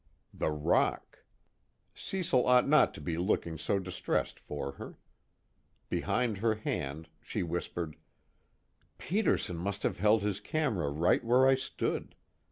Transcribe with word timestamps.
The 0.33 0.49
rock. 0.49 1.19
Cecil 1.93 2.47
ought 2.47 2.67
not 2.67 2.91
to 2.95 2.99
be 3.01 3.17
looking 3.17 3.59
so 3.59 3.77
distressed 3.77 4.39
for 4.39 4.71
her. 4.71 4.97
Behind 5.89 6.39
her 6.39 6.55
hand 6.55 7.07
she 7.21 7.43
whispered: 7.43 7.97
"Peterson 8.97 9.57
must 9.57 9.83
have 9.83 9.99
held 9.99 10.23
his 10.23 10.39
camera 10.39 10.89
right 10.89 11.23
where 11.23 11.47
I 11.47 11.53
stood. 11.53 12.15